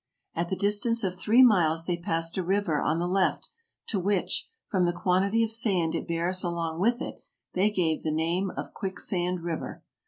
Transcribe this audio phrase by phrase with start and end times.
[0.33, 3.49] At the distance of three miles they passed a river on the left,
[3.89, 7.19] to which, from the quantity of sand it bears along with it,
[7.53, 9.83] they gave the name of Quicksand River.